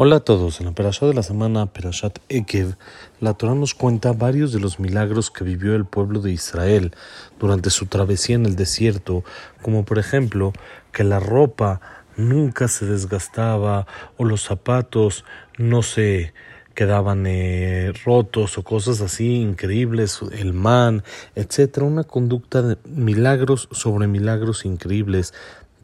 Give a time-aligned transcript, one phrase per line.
[0.00, 2.76] Hola a todos, en la Perashá de la semana Perashat Ekev,
[3.18, 6.94] la Torah nos cuenta varios de los milagros que vivió el pueblo de Israel
[7.40, 9.24] durante su travesía en el desierto,
[9.60, 10.52] como por ejemplo
[10.92, 11.80] que la ropa
[12.16, 15.24] nunca se desgastaba o los zapatos
[15.56, 16.32] no se
[16.74, 21.02] quedaban eh, rotos o cosas así increíbles, el man,
[21.34, 25.34] etcétera, una conducta de milagros sobre milagros increíbles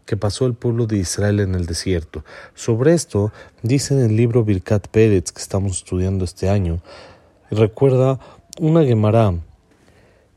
[0.06, 2.24] que pasó el pueblo de Israel en el desierto.
[2.54, 3.32] Sobre esto
[3.62, 6.82] dice en el libro Birkat Pérez que estamos estudiando este año,
[7.50, 8.20] recuerda
[8.58, 9.34] una Gemara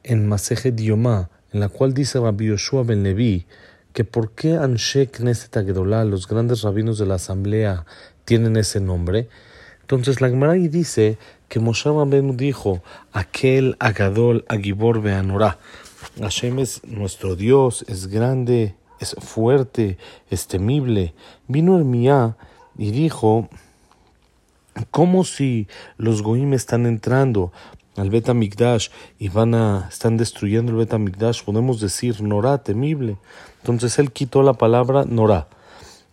[0.03, 3.45] en Maseje Diomá, en la cual dice Rabbi Yoshua ben Levi
[3.97, 7.87] que por qué Anshe Knesset Agedolá, los grandes rabinos de la asamblea,
[8.25, 9.27] tienen ese nombre.
[9.81, 15.57] Entonces la Gemara dice que Moshe Rabbeinu dijo, aquel Agadol Agibor Beanorá.
[16.19, 19.97] Hashem es nuestro Dios, es grande, es fuerte,
[20.29, 21.13] es temible.
[21.47, 22.37] Vino Hermía
[22.77, 23.49] y dijo,
[24.91, 27.51] ¿cómo si los Goim están entrando
[27.95, 28.29] al Bet
[29.17, 30.93] y van a, están destruyendo el Bet
[31.45, 33.17] Podemos decir Norá, temible.
[33.61, 35.47] Entonces él quitó la palabra Norá.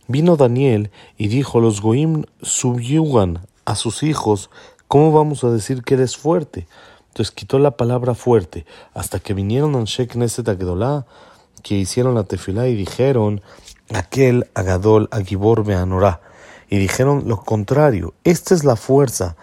[0.07, 4.51] Vino Daniel y dijo, los Goim subyugan a sus hijos,
[4.89, 6.67] ¿cómo vamos a decir que eres fuerte?
[7.09, 10.49] Entonces quitó la palabra fuerte, hasta que vinieron a Shek Neset
[11.63, 13.43] que hicieron la tefilá y dijeron
[13.93, 16.21] aquel Agadol Agibor Beanorá.
[16.69, 19.37] Y dijeron lo contrario, esta es la fuerza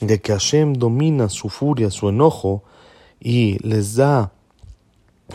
[0.00, 2.62] de que Hashem domina su furia, su enojo,
[3.20, 4.32] y les da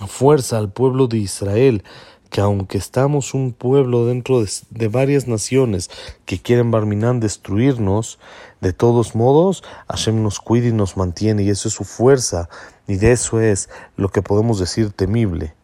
[0.07, 1.83] fuerza al pueblo de Israel,
[2.29, 5.89] que aunque estamos un pueblo dentro de, varias naciones
[6.25, 8.19] que quieren Barminán destruirnos,
[8.61, 12.49] de todos modos Hashem nos cuida y nos mantiene, y eso es su fuerza,
[12.87, 15.55] y de eso es lo que podemos decir temible.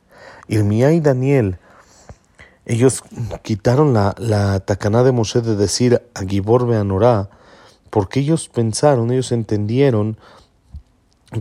[0.48, 1.58] Irmía y Daniel,
[2.66, 3.04] ellos
[3.44, 7.30] quitaron la, la tacaná de Moshe de decir a Gibor Beanorá,
[7.90, 10.18] porque ellos pensaron, ellos entendieron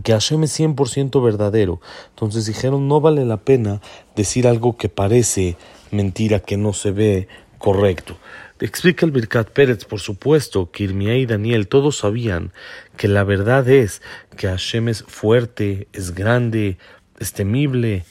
[0.03, 1.81] que Hashem es 100% verdadero.
[2.09, 3.81] Entonces dijeron, no vale la pena
[4.15, 5.57] decir algo que parece
[5.91, 7.27] mentira, que no se ve
[7.57, 8.17] correcto.
[8.59, 12.53] Explica el Birkat Pérez, por supuesto, que Irmía y Daniel todos sabían
[12.95, 14.01] que la verdad es
[14.37, 16.77] que Hashem es fuerte, es grande,
[17.19, 18.05] es temible,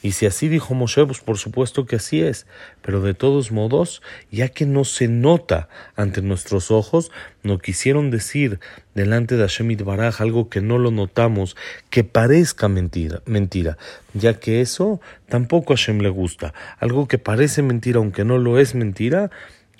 [0.00, 2.46] y si así dijo Moshe, pues por supuesto que así es.
[2.82, 4.00] Pero de todos modos,
[4.30, 7.10] ya que no se nota ante nuestros ojos,
[7.42, 8.60] no quisieron decir
[8.94, 11.56] delante de Hashem Baraj algo que no lo notamos,
[11.90, 13.76] que parezca mentira, mentira,
[14.14, 16.54] ya que eso tampoco a Hashem le gusta.
[16.78, 19.30] Algo que parece mentira, aunque no lo es mentira,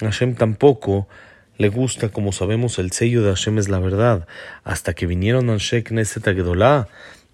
[0.01, 1.07] a Hashem tampoco
[1.59, 4.27] le gusta, como sabemos, el sello de Hashem es la verdad.
[4.65, 6.27] Hasta que vinieron a Shek Neset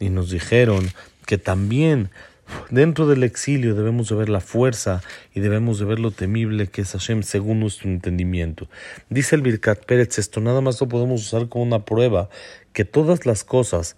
[0.01, 0.91] y nos dijeron
[1.27, 2.11] que también
[2.71, 6.83] Dentro del exilio debemos de ver la fuerza y debemos de ver lo temible que
[6.83, 8.69] es Hashem según nuestro entendimiento.
[9.11, 12.29] Dice el Birkat Pérez, esto nada más lo podemos usar como una prueba,
[12.73, 13.97] que todas las cosas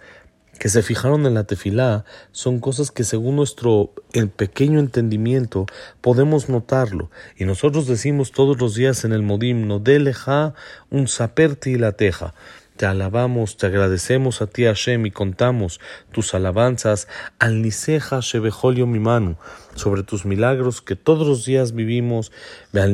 [0.59, 5.67] que se fijaron en la tefilá son cosas que según nuestro el pequeño entendimiento
[6.01, 7.11] podemos notarlo.
[7.37, 10.55] Y nosotros decimos todos los días en el modim, no deleja
[10.91, 12.35] un saperti y la teja.
[12.77, 15.81] Te alabamos, te agradecemos a ti Hashem y contamos
[16.13, 17.09] tus alabanzas.
[17.39, 19.39] Al Niseja Shebejolio mi mano
[19.75, 22.33] sobre tus milagros que todos los días vivimos,
[22.75, 22.93] al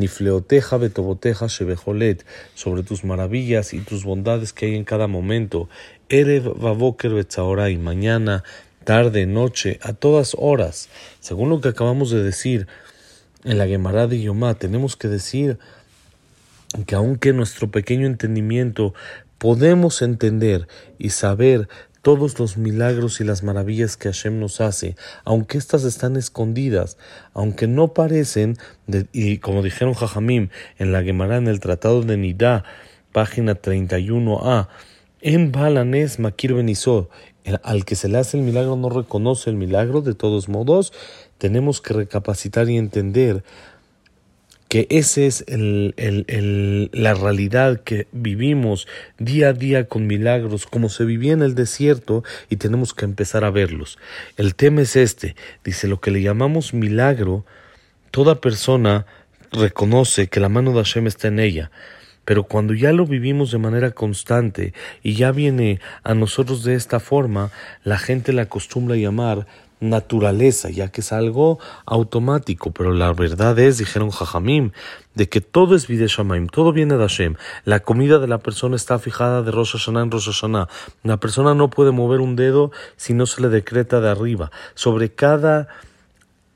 [0.78, 5.69] Betoboteja Shebejolet sobre tus maravillas y tus bondades que hay en cada momento,
[6.09, 7.26] Erev Vavoker
[7.70, 8.44] y mañana,
[8.84, 12.69] tarde, noche, a todas horas, según lo que acabamos de decir
[13.43, 15.59] en la Gemara de Yomá, tenemos que decir
[16.87, 18.94] que aunque nuestro pequeño entendimiento
[19.42, 21.69] podemos entender y saber
[22.00, 24.94] todos los milagros y las maravillas que Hashem nos hace,
[25.25, 26.97] aunque éstas están escondidas,
[27.34, 28.56] aunque no parecen,
[29.12, 32.62] y como dijeron Jajamim en la Gemara en el Tratado de Nidá,
[33.10, 34.69] página 31a,
[35.20, 37.10] en Balanes Makir Benizó,
[37.64, 40.92] al que se le hace el milagro no reconoce el milagro, de todos modos,
[41.38, 43.42] tenemos que recapacitar y entender
[44.72, 48.88] que esa es la realidad que vivimos
[49.19, 53.44] día a día con milagros, como se vivía en el desierto y tenemos que empezar
[53.44, 53.99] a verlos.
[54.38, 57.44] El tema es este, dice lo que le llamamos milagro,
[58.11, 59.05] toda persona
[59.50, 61.70] reconoce que la mano de Hashem está en ella.
[62.25, 66.99] Pero cuando ya lo vivimos de manera constante y ya viene a nosotros de esta
[66.99, 67.50] forma,
[67.85, 69.46] la gente la acostumbra llamar
[69.82, 74.70] naturaleza, ya que es algo automático, pero la verdad es, dijeron Jajamim,
[75.14, 77.34] de que todo es Videshamaim, todo viene de Hashem.
[77.64, 80.69] La comida de la persona está fijada de Rosh en Rosh Hashanah.
[81.02, 84.50] La persona no puede mover un dedo si no se le decreta de arriba.
[84.75, 85.69] Sobre cada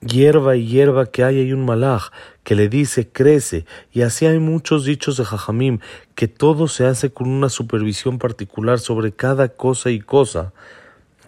[0.00, 2.10] hierba y hierba que hay, hay un malaj
[2.44, 3.66] que le dice crece.
[3.92, 5.80] Y así hay muchos dichos de Jajamim,
[6.14, 10.52] que todo se hace con una supervisión particular sobre cada cosa y cosa.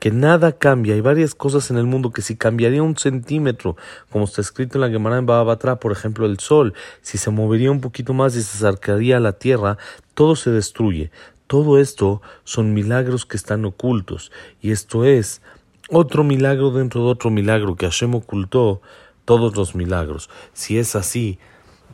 [0.00, 0.94] Que nada cambia.
[0.94, 3.76] Hay varias cosas en el mundo que si cambiaría un centímetro,
[4.10, 7.70] como está escrito en la Gemara en Babatra, por ejemplo, el sol, si se movería
[7.70, 9.78] un poquito más y se acercaría a la tierra,
[10.14, 11.10] todo se destruye.
[11.46, 14.30] Todo esto son milagros que están ocultos.
[14.60, 15.40] Y esto es
[15.88, 18.82] otro milagro dentro de otro milagro que Hashem ocultó
[19.24, 20.30] todos los milagros.
[20.52, 21.38] Si es así,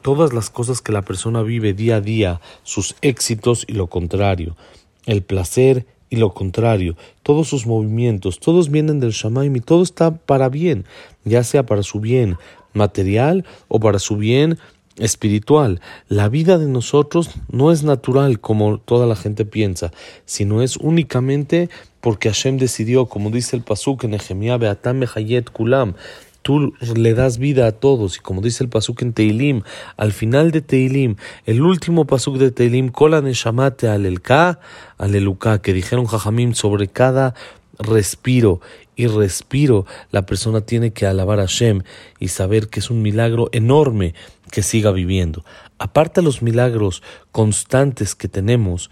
[0.02, 4.56] todas las cosas que la persona vive día a día, sus éxitos y lo contrario,
[5.06, 10.14] el placer y lo contrario, todos sus movimientos, todos vienen del Shamaim y todo está
[10.14, 10.84] para bien,
[11.24, 12.36] ya sea para su bien
[12.72, 14.58] material o para su bien
[14.96, 15.80] espiritual.
[16.08, 19.90] La vida de nosotros no es natural como toda la gente piensa,
[20.24, 21.68] sino es únicamente
[22.00, 25.94] porque Hashem decidió, como dice el Pasuk en Nehemiah, Beatam Mehayet Kulam,
[26.44, 29.62] tú le das vida a todos, y como dice el Pasuk en Teilim,
[29.96, 34.60] al final de Teilim, el último Pasuk de Teilim, Kola Neshamate Alelka,
[34.98, 37.34] Aleluka, que dijeron Jajamim sobre cada
[37.78, 38.60] respiro
[38.94, 41.82] y respiro, la persona tiene que alabar a Hashem
[42.20, 44.14] y saber que es un milagro enorme
[44.50, 45.46] que siga viviendo.
[45.78, 47.02] Aparte de los milagros
[47.32, 48.90] constantes que tenemos,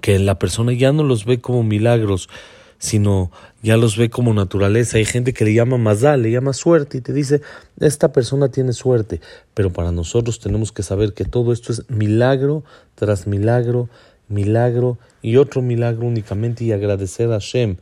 [0.00, 2.30] que la persona ya no los ve como milagros,
[2.82, 3.30] sino
[3.62, 4.96] ya los ve como naturaleza.
[4.98, 7.40] Hay gente que le llama mazal, le llama suerte y te dice,
[7.78, 9.20] esta persona tiene suerte.
[9.54, 12.64] Pero para nosotros tenemos que saber que todo esto es milagro
[12.96, 13.88] tras milagro,
[14.28, 17.76] milagro y otro milagro únicamente y agradecer a Hashem.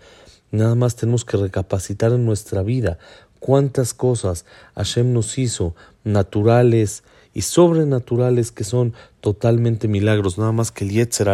[0.50, 2.98] Nada más tenemos que recapacitar en nuestra vida
[3.38, 4.44] cuántas cosas
[4.74, 5.74] Hashem nos hizo
[6.04, 11.28] naturales y sobrenaturales que son totalmente milagros, nada más que el Yetzer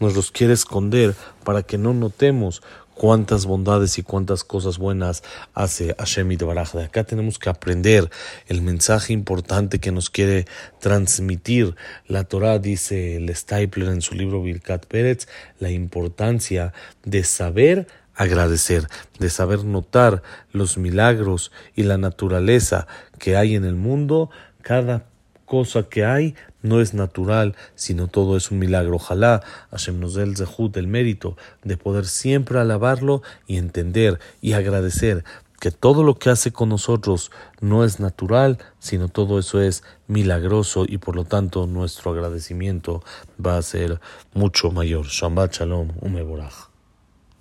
[0.00, 1.14] nos los quiere esconder
[1.44, 2.62] para que no notemos
[3.00, 5.22] cuántas bondades y cuántas cosas buenas
[5.54, 8.10] hace Hashem y De acá tenemos que aprender
[8.46, 10.44] el mensaje importante que nos quiere
[10.80, 11.76] transmitir.
[12.08, 15.28] La Torah dice el Stapler en su libro Birkat Pérez,
[15.60, 18.86] la importancia de saber agradecer,
[19.18, 22.86] de saber notar los milagros y la naturaleza
[23.18, 24.28] que hay en el mundo,
[24.60, 25.06] cada
[25.50, 28.94] cosa que hay no es natural, sino todo es un milagro.
[28.94, 29.42] Ojalá
[29.72, 35.24] Hashem nos dé el zehut, el mérito de poder siempre alabarlo y entender y agradecer
[35.58, 40.84] que todo lo que hace con nosotros no es natural, sino todo eso es milagroso
[40.86, 43.02] y por lo tanto nuestro agradecimiento
[43.44, 44.00] va a ser
[44.32, 45.06] mucho mayor.
[45.06, 46.69] Shabbat Shalom, Umeborach.